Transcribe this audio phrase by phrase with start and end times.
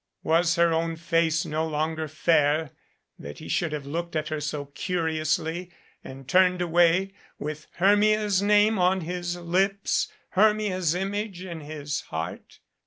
[0.23, 2.71] Was her own face no longer fair
[3.19, 5.71] that he should have looked at her so curiously
[6.03, 12.61] and turned away with Hermia's name on his lips, Hermia's image in his heart?